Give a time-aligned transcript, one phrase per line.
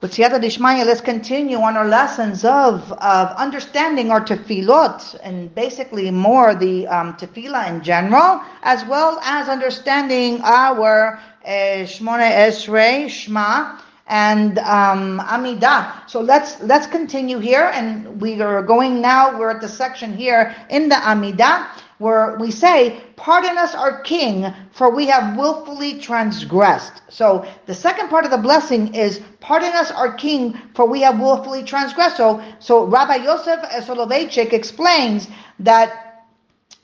[0.00, 6.10] With Siyata Dishmaya, let's continue on our lessons of, of understanding our tefillot and basically
[6.10, 11.50] more the um, tefillah in general, as well as understanding our uh,
[11.84, 16.08] Esrei, Shema, and um, Amidah.
[16.08, 19.38] So let's let's continue here, and we are going now.
[19.38, 21.68] We're at the section here in the Amidah
[22.00, 27.02] where we say, Pardon us, our King, for we have willfully transgressed.
[27.10, 31.20] So the second part of the blessing is, Pardon us, our King, for we have
[31.20, 32.16] willfully transgressed.
[32.16, 36.09] So, so Rabbi Yosef Soloveitchik explains that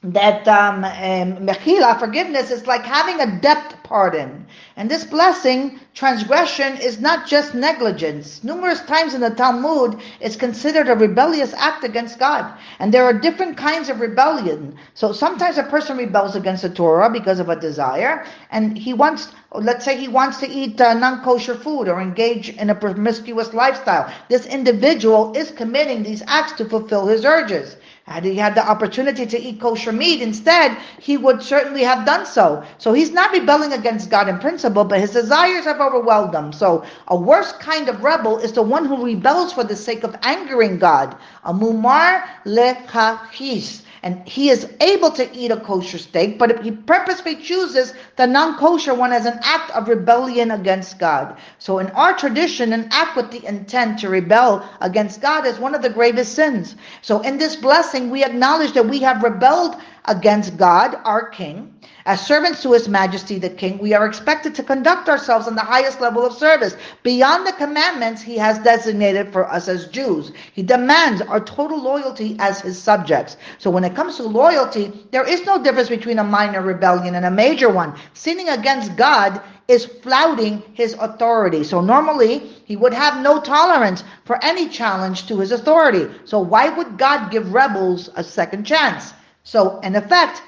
[0.03, 4.47] that um, um, mechila, forgiveness, is like having a debt pardon.
[4.77, 8.45] And this blessing, transgression, is not just negligence.
[8.45, 12.57] Numerous times in the Talmud, it's considered a rebellious act against God.
[12.79, 14.77] And there are different kinds of rebellion.
[14.95, 19.33] So sometimes a person rebels against the Torah because of a desire, and he wants,
[19.53, 24.13] let's say he wants to eat uh, non-kosher food or engage in a promiscuous lifestyle.
[24.29, 27.77] This individual is committing these acts to fulfill his urges.
[28.07, 32.25] Had he had the opportunity to eat kosher meat instead, he would certainly have done
[32.25, 32.63] so.
[32.79, 36.53] So he's not rebelling against God in principle, but his desires have overwhelmed him.
[36.53, 40.17] So a worse kind of rebel is the one who rebels for the sake of
[40.23, 41.17] angering God.
[41.43, 47.37] A mumar lechachis and he is able to eat a kosher steak, but he purposely
[47.37, 51.37] chooses the non-kosher one as an act of rebellion against God.
[51.59, 55.75] So in our tradition, an act with the intent to rebel against God is one
[55.75, 56.77] of the gravest sins.
[57.03, 61.75] So in this blessing, we acknowledge that we have rebelled against God, our King,
[62.05, 65.61] as servants to His Majesty the King, we are expected to conduct ourselves on the
[65.61, 70.33] highest level of service, beyond the commandments He has designated for us as Jews.
[70.53, 73.37] He demands our total loyalty as His subjects.
[73.59, 77.27] So when it comes to loyalty, there is no difference between a minor rebellion and
[77.27, 77.95] a major one.
[78.15, 81.65] Sinning against God is flouting his authority.
[81.65, 86.07] So normally he would have no tolerance for any challenge to his authority.
[86.25, 89.13] So why would God give rebels a second chance?
[89.43, 90.43] So in effect,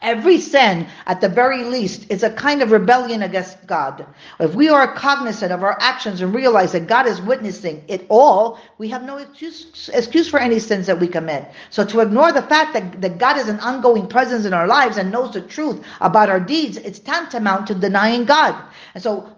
[0.00, 4.06] Every sin, at the very least, is a kind of rebellion against God.
[4.38, 8.60] If we are cognizant of our actions and realize that God is witnessing it all,
[8.78, 11.50] we have no excuse, excuse for any sins that we commit.
[11.70, 14.98] So to ignore the fact that, that God is an ongoing presence in our lives
[14.98, 18.54] and knows the truth about our deeds, it's tantamount to denying God.
[18.94, 19.32] And so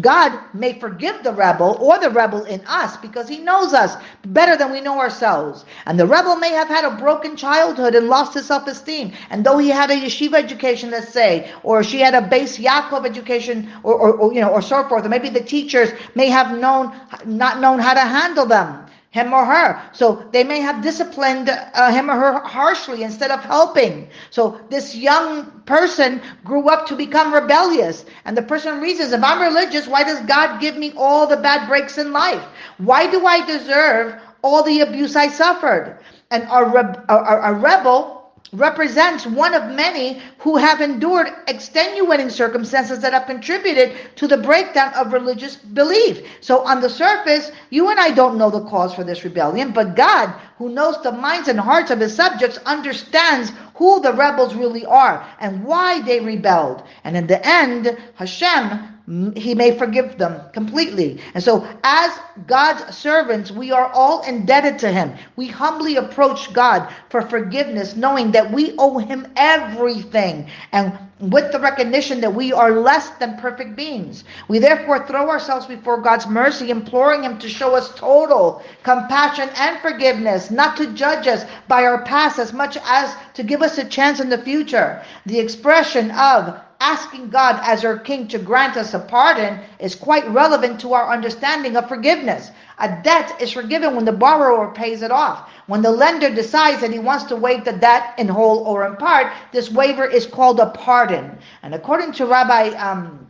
[0.00, 3.96] God may forgive the rebel or the rebel in us because he knows us
[4.26, 5.64] better than we know ourselves.
[5.86, 9.12] And the rebel may have had a broken childhood and lost his self-esteem.
[9.30, 13.06] And though he had a yeshiva education, let's say, or she had a Bais Yaakov
[13.06, 16.58] education, or, or, or you know, or so forth, or maybe the teachers may have
[16.58, 16.94] known,
[17.24, 19.80] not known how to handle them him or her.
[19.92, 24.08] So they may have disciplined uh, him or her harshly instead of helping.
[24.30, 28.06] So this young person grew up to become rebellious.
[28.24, 31.68] And the person reasons, if I'm religious, why does God give me all the bad
[31.68, 32.42] breaks in life?
[32.78, 35.98] Why do I deserve all the abuse I suffered?
[36.30, 38.21] And a, re- a, a rebel
[38.52, 44.92] represents one of many who have endured extenuating circumstances that have contributed to the breakdown
[44.94, 46.26] of religious belief.
[46.42, 49.96] So on the surface, you and I don't know the cause for this rebellion, but
[49.96, 54.84] God, who knows the minds and hearts of his subjects, understands who the rebels really
[54.84, 56.82] are and why they rebelled.
[57.04, 61.20] And in the end, Hashem Mm, he may forgive them completely.
[61.34, 65.14] And so, as God's servants, we are all indebted to Him.
[65.34, 70.48] We humbly approach God for forgiveness, knowing that we owe Him everything.
[70.70, 74.24] And with the recognition that we are less than perfect beings.
[74.48, 79.78] We therefore throw ourselves before God's mercy, imploring Him to show us total compassion and
[79.78, 83.84] forgiveness, not to judge us by our past as much as to give us a
[83.84, 85.04] chance in the future.
[85.26, 90.28] The expression of asking God as our King to grant us a pardon is quite
[90.28, 92.50] relevant to our understanding of forgiveness.
[92.80, 95.48] A debt is forgiven when the borrower pays it off.
[95.68, 98.96] When the lender decides that he wants to waive the debt in whole or in
[98.96, 101.38] part, this waiver is called a pardon.
[101.62, 103.28] And according to Rabbi um,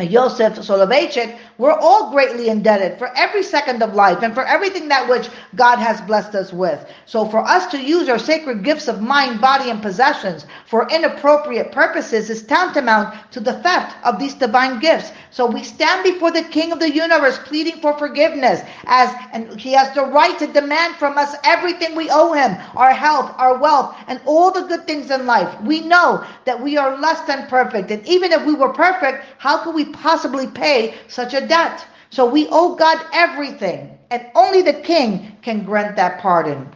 [0.00, 5.08] Yosef Soloveitchik, we're all greatly indebted for every second of life and for everything that
[5.08, 6.88] which God has blessed us with.
[7.04, 11.72] So for us to use our sacred gifts of mind, body, and possessions for inappropriate
[11.72, 15.10] purposes is tantamount to the theft of these divine gifts.
[15.30, 19.72] So we stand before the King of the universe pleading for forgiveness as and he
[19.72, 23.96] has the right to demand from us everything we owe him, our health, our wealth,
[24.06, 25.60] and all the good things in life.
[25.62, 27.90] We know that we are less than perfect.
[27.90, 31.86] And even if we were perfect, how could we possibly pay such a debt?
[32.10, 36.68] So we owe God everything, and only the king can grant that pardon.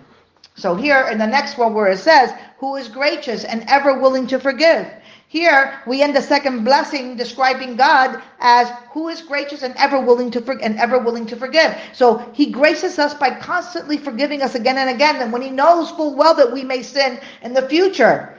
[0.56, 4.26] So here in the next one where it says, who is gracious and ever willing
[4.28, 4.86] to forgive.
[5.28, 10.30] Here we end the second blessing describing God as who is gracious and ever willing
[10.32, 11.74] to for- and ever willing to forgive.
[11.94, 15.90] So he graces us by constantly forgiving us again and again, and when he knows
[15.90, 18.34] full well that we may sin in the future.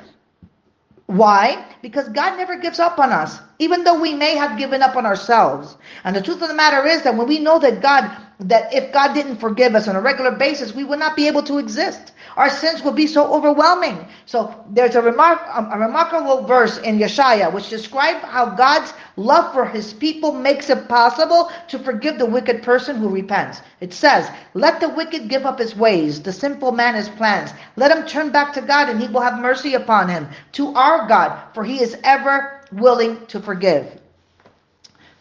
[1.07, 1.65] Why?
[1.81, 5.05] Because God never gives up on us, even though we may have given up on
[5.05, 5.77] ourselves.
[6.03, 8.09] And the truth of the matter is that when we know that God,
[8.39, 11.44] that if God didn't forgive us on a regular basis, we would not be able
[11.44, 12.13] to exist.
[12.35, 14.07] Our sins will be so overwhelming.
[14.25, 19.65] So there's a, remark, a remarkable verse in Yeshaya which describes how God's love for
[19.65, 23.62] his people makes it possible to forgive the wicked person who repents.
[23.81, 27.51] It says, Let the wicked give up his ways, the simple man his plans.
[27.75, 31.07] Let him turn back to God, and he will have mercy upon him, to our
[31.07, 34.00] God, for he is ever willing to forgive.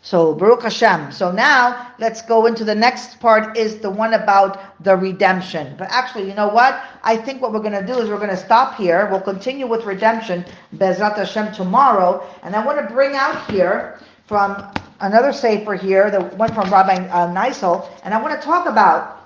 [0.05, 1.13] So Baruch Hashem.
[1.13, 5.77] So now let's go into the next part is the one about the redemption.
[5.79, 6.83] But actually, you know what?
[7.05, 9.09] I think what we're going to do is we're going to stop here.
[9.11, 10.45] We'll continue with redemption,
[10.75, 12.29] Bezrat Hashem, tomorrow.
[12.43, 16.95] And I want to bring out here from another sefer here, the one from Rabbi
[16.95, 19.21] uh, Neisel, and I want to talk about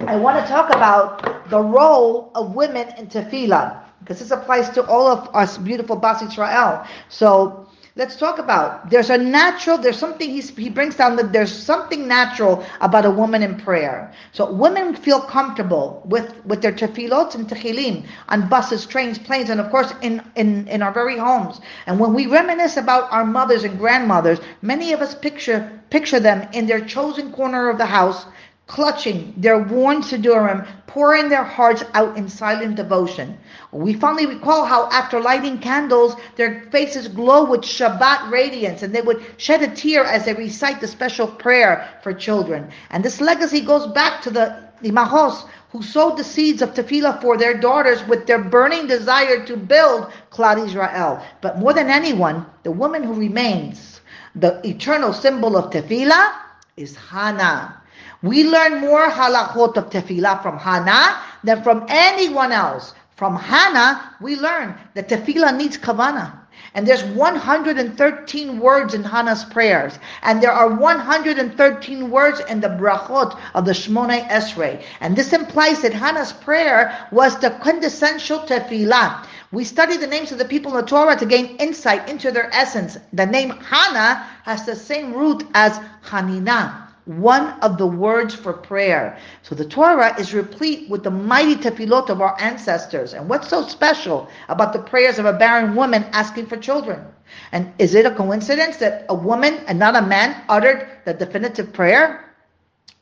[0.00, 4.86] I want to talk about the role of women in tefillah because this applies to
[4.86, 6.84] all of us beautiful Bas Israel.
[7.08, 12.06] So let's talk about there's a natural there's something he brings down that there's something
[12.06, 14.12] natural about a woman in prayer.
[14.32, 19.60] So women feel comfortable with with their tefillot and tehillim on buses trains planes and
[19.60, 21.60] of course in in in our very homes.
[21.86, 26.46] And when we reminisce about our mothers and grandmothers many of us picture picture them
[26.52, 28.26] in their chosen corner of the house
[28.66, 33.38] clutching their worn Siddurim, pouring their hearts out in silent devotion.
[33.70, 39.02] We fondly recall how after lighting candles, their faces glow with Shabbat radiance, and they
[39.02, 42.70] would shed a tear as they recite the special prayer for children.
[42.90, 47.36] And this legacy goes back to the Imahos who sowed the seeds of tefillah for
[47.36, 51.22] their daughters with their burning desire to build Klal Israel.
[51.40, 54.00] But more than anyone, the woman who remains
[54.34, 56.32] the eternal symbol of tefillah
[56.76, 57.82] is Hannah.
[58.26, 62.92] We learn more halachot of tefillah from Hannah than from anyone else.
[63.14, 66.32] From Hannah, we learn that tefillah needs kavana.
[66.74, 70.00] And there's 113 words in Hannah's prayers.
[70.22, 74.82] And there are 113 words in the brachot of the Shmoneh Esrei.
[75.00, 79.24] And this implies that Hannah's prayer was the quintessential tefillah.
[79.52, 82.52] We study the names of the people in the Torah to gain insight into their
[82.52, 82.98] essence.
[83.12, 89.16] The name Hannah has the same root as Hanina one of the words for prayer.
[89.42, 93.14] So the Torah is replete with the mighty tefillot of our ancestors.
[93.14, 97.06] And what's so special about the prayers of a barren woman asking for children?
[97.52, 101.72] And is it a coincidence that a woman and not a man uttered the definitive
[101.72, 102.34] prayer?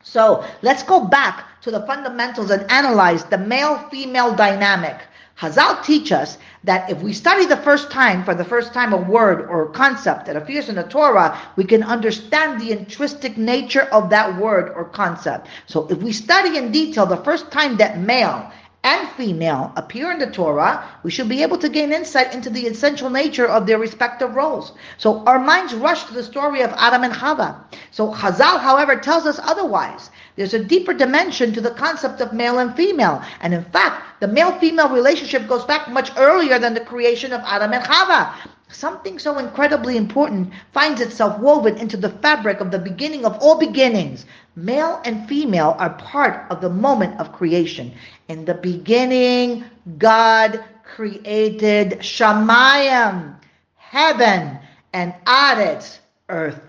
[0.03, 5.01] So let's go back to the fundamentals and analyze the male-female dynamic.
[5.39, 8.97] Hazal teach us that if we study the first time, for the first time, a
[8.97, 13.83] word or a concept that appears in the Torah, we can understand the intrinsic nature
[13.83, 15.49] of that word or concept.
[15.67, 18.53] So if we study in detail the first time that male
[18.85, 22.67] and female appear in the Torah, we should be able to gain insight into the
[22.67, 24.73] essential nature of their respective roles.
[24.99, 27.57] So our minds rush to the story of Adam and Chava.
[27.91, 30.11] So Hazal, however, tells us otherwise.
[30.37, 33.23] There's a deeper dimension to the concept of male and female.
[33.41, 37.73] And in fact, the male-female relationship goes back much earlier than the creation of Adam
[37.73, 38.35] and Chava.
[38.75, 43.57] Something so incredibly important finds itself woven into the fabric of the beginning of all
[43.57, 44.27] beginnings.
[44.57, 47.95] Male and female are part of the moment of creation.
[48.27, 49.65] In the beginning,
[49.97, 53.37] God created Shamayim,
[53.77, 54.59] heaven,
[54.93, 56.61] and Aretz, earth.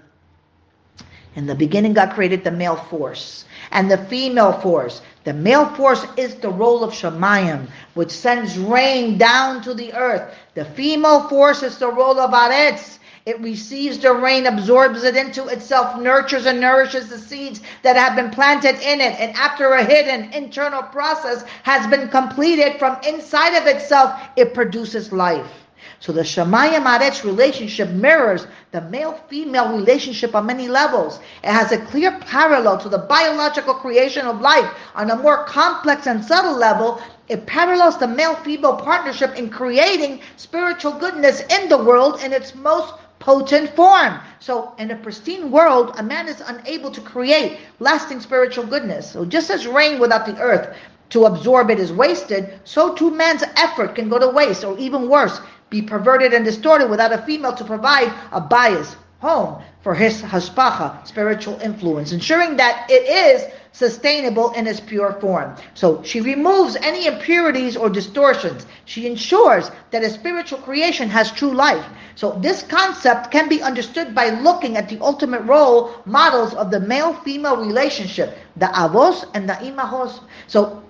[1.35, 5.01] In the beginning, God created the male force and the female force.
[5.25, 10.33] The male force is the role of Shemayim, which sends rain down to the earth.
[10.53, 12.99] The female force is the role of Aretz.
[13.25, 18.15] It receives the rain, absorbs it into itself, nurtures and nourishes the seeds that have
[18.15, 19.19] been planted in it.
[19.19, 25.11] And after a hidden internal process has been completed from inside of itself, it produces
[25.11, 25.64] life.
[25.99, 31.19] So the Shemayim Aretz relationship mirrors the male-female relationship on many levels.
[31.43, 36.07] It has a clear parallel to the biological creation of life on a more complex
[36.07, 37.01] and subtle level.
[37.27, 42.93] It parallels the male-female partnership in creating spiritual goodness in the world in its most
[43.19, 44.19] potent form.
[44.39, 49.09] So, in a pristine world, a man is unable to create lasting spiritual goodness.
[49.09, 50.75] So, just as rain without the earth
[51.09, 55.09] to absorb it is wasted, so too man's effort can go to waste, or even
[55.09, 60.21] worse, be perverted and distorted without a female to provide a bayis, home for his
[60.21, 65.53] hashpacha, spiritual influence, ensuring that it is sustainable in its pure form.
[65.73, 68.65] So she removes any impurities or distortions.
[68.85, 71.85] She ensures that a spiritual creation has true life.
[72.15, 76.79] So this concept can be understood by looking at the ultimate role models of the
[76.79, 80.21] male-female relationship, the avos and the imahos.
[80.47, 80.83] So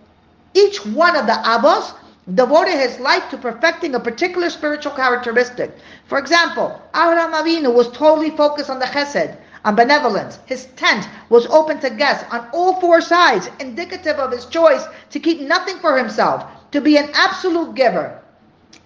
[0.54, 1.96] each one of the avos
[2.34, 5.72] devoted his life to perfecting a particular spiritual characteristic.
[6.08, 10.40] For example, Abraham Avinu was totally focused on the chesed, on benevolence.
[10.46, 15.20] His tent was open to guests on all four sides, indicative of his choice to
[15.20, 18.20] keep nothing for himself, to be an absolute giver.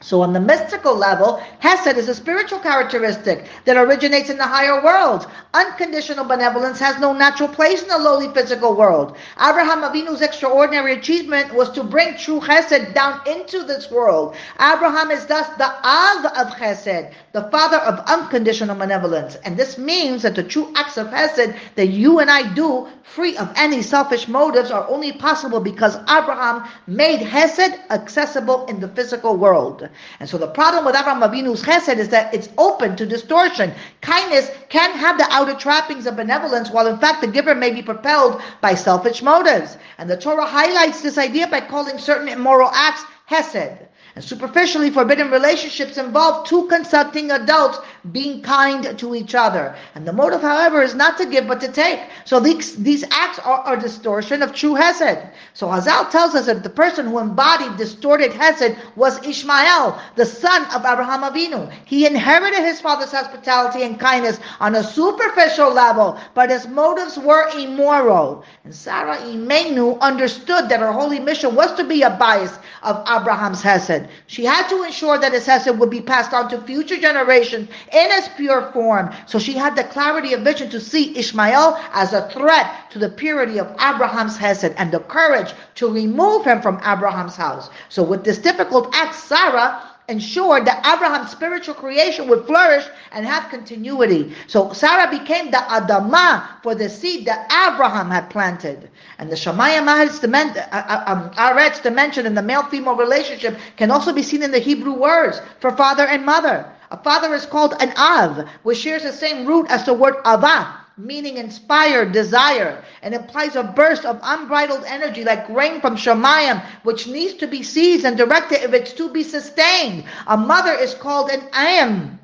[0.02, 4.82] So, on the mystical level, Hesed is a spiritual characteristic that originates in the higher
[4.82, 5.28] world.
[5.54, 9.18] Unconditional benevolence has no natural place in the lowly physical world.
[9.38, 14.38] Abraham Avinu's extraordinary achievement was to bring true Hesed down into this world.
[14.56, 19.36] Abraham is thus the Av of Hesed, the father of unconditional benevolence.
[19.44, 23.36] And this means that the true acts of Hesed that you and I do, free
[23.38, 29.36] of any selfish motives, are only possible because Abraham made Hesed accessible in the physical
[29.36, 29.90] world.
[30.20, 33.74] And so the problem with Avraham Avinu's Hesed is that it's open to distortion.
[34.02, 37.82] Kindness can have the outer trappings of benevolence, while in fact the giver may be
[37.82, 39.78] propelled by selfish motives.
[39.98, 43.89] And the Torah highlights this idea by calling certain immoral acts hesed.
[44.20, 47.80] And superficially forbidden relationships involve two consenting adults
[48.12, 49.78] being kind to each other.
[49.96, 52.02] And the motive, however, is not to give but to take.
[52.26, 55.20] So these, these acts are a distortion of true Hesed.
[55.54, 60.66] So Hazal tells us that the person who embodied distorted Hesed was Ishmael, the son
[60.76, 61.72] of Abraham Avinu.
[61.86, 67.48] He inherited his father's hospitality and kindness on a superficial level, but his motives were
[67.58, 68.44] immoral.
[68.66, 73.62] And Sarah Imenu understood that her holy mission was to be a bayis of Abraham's
[73.62, 74.09] Hesed.
[74.28, 78.12] She had to ensure that his Hesed would be passed on to future generations in
[78.12, 79.12] its pure form.
[79.26, 83.10] So she had the clarity of vision to see Ishmael as a threat to the
[83.10, 87.70] purity of Abraham's Hesed and the courage to remove him from Abraham's house.
[87.90, 93.50] So with this difficult act, Sarah ensured that Abraham's spiritual creation would flourish and have
[93.50, 94.34] continuity.
[94.48, 98.90] So Sarah became the Adamah for the seed that Abraham had planted.
[99.20, 104.24] And the Shemayim uh, uh, um, Aretz dimension in the male-female relationship can also be
[104.24, 106.66] seen in the Hebrew words for father and mother.
[106.92, 110.79] A father is called an Av, which shares the same root as the word Avah
[111.00, 117.08] meaning inspired desire, and implies a burst of unbridled energy like rain from Shemayim, which
[117.08, 120.04] needs to be seized and directed if it's to be sustained.
[120.28, 122.20] A mother is called an Am,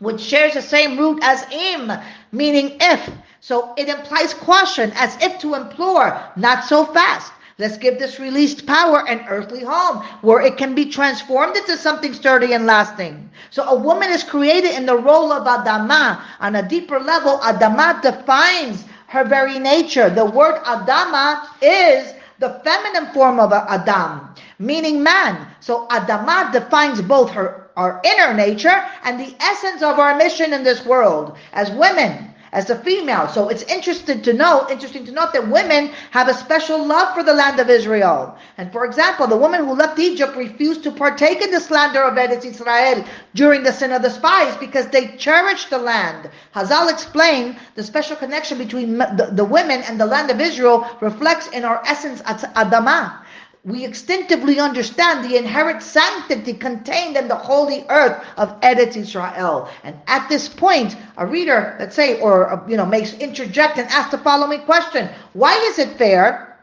[0.00, 1.92] which shares the same root as Im,
[2.32, 3.08] meaning if.
[3.40, 7.32] So it implies caution, as if to implore, not so fast.
[7.58, 12.14] Let's give this released power an earthly home where it can be transformed into something
[12.14, 13.28] sturdy and lasting.
[13.50, 16.20] So a woman is created in the role of Adama.
[16.38, 20.08] On a deeper level, Adama defines her very nature.
[20.08, 24.28] The word Adama is the feminine form of Adam,
[24.60, 25.48] meaning man.
[25.58, 30.64] So Adama defines both her our inner nature and the essence of our mission in
[30.64, 33.28] this world as women as a female.
[33.28, 37.22] So it's interesting to note, interesting to note that women have a special love for
[37.22, 38.36] the land of Israel.
[38.56, 42.14] And for example, the woman who left Egypt refused to partake in the slander of
[42.14, 46.30] Eretz Israel during the sin of the spies because they cherished the land.
[46.54, 51.48] Hazal explained the special connection between the, the women and the land of Israel reflects
[51.48, 53.20] in our essence at Adamah
[53.64, 59.68] we instinctively understand the inherent sanctity contained in the holy earth of Eretz Israel.
[59.84, 63.88] And at this point, a reader, let's say, or uh, you know, makes interject and
[63.88, 66.58] ask the following question: Why is it fair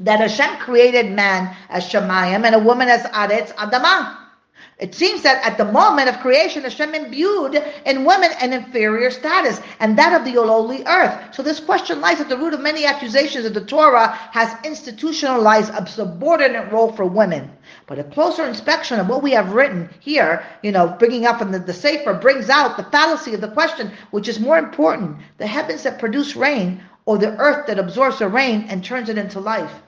[0.00, 4.21] that Hashem created man as Shemayim and a woman as Aretz Adamah?
[4.78, 9.60] It seems that at the moment of creation, Hashem imbued in women an inferior status,
[9.78, 11.34] and that of the lowly earth.
[11.34, 15.70] So this question lies at the root of many accusations that the Torah has institutionalized
[15.74, 17.50] a subordinate role for women.
[17.86, 21.52] But a closer inspection of what we have written here, you know, bringing up from
[21.52, 25.46] the, the Sefer, brings out the fallacy of the question, which is more important, the
[25.46, 29.38] heavens that produce rain, or the earth that absorbs the rain and turns it into
[29.38, 29.82] life.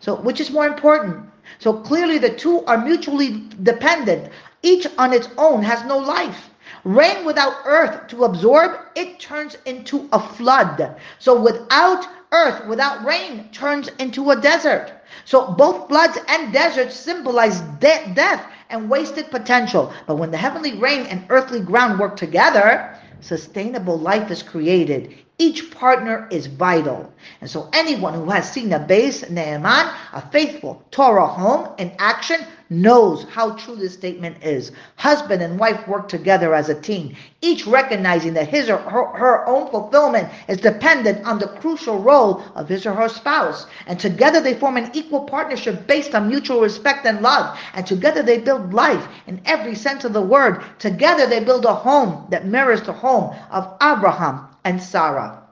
[0.00, 1.28] So, which is more important?
[1.58, 4.30] So clearly the two are mutually dependent.
[4.62, 6.50] Each on its own has no life.
[6.84, 10.96] Rain without earth to absorb, it turns into a flood.
[11.18, 14.92] So without earth, without rain, turns into a desert.
[15.24, 19.92] So both floods and deserts symbolize de- death and wasted potential.
[20.06, 25.14] But when the heavenly rain and earthly ground work together, sustainable life is created.
[25.36, 27.12] Each partner is vital.
[27.40, 32.38] And so anyone who has seen a base Ne'eman, a faithful Torah home in action,
[32.70, 34.70] knows how true this statement is.
[34.94, 39.46] Husband and wife work together as a team, each recognizing that his or her, her,
[39.48, 43.66] own fulfillment is dependent on the crucial role of his or her spouse.
[43.88, 47.58] And together they form an equal partnership based on mutual respect and love.
[47.74, 50.62] And together they build life in every sense of the word.
[50.78, 55.42] Together they build a home that mirrors the home of Abraham and Sarah.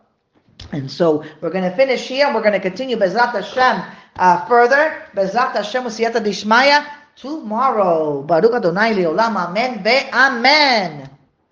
[0.72, 2.32] And so we're going to finish here.
[2.32, 3.82] We're going to continue Bezrat Hashem
[4.16, 5.02] uh, further.
[5.14, 8.22] Bezrat Hashem Usiyata Dishmaya tomorrow.
[8.22, 9.36] Baruch Adonai Leolam.
[9.36, 9.82] Amen.
[9.82, 11.11] Ve Amen.